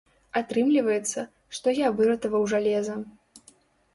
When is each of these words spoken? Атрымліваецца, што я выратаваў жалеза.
Атрымліваецца, 0.39 1.25
што 1.57 1.67
я 1.79 1.91
выратаваў 1.99 2.43
жалеза. 2.53 2.95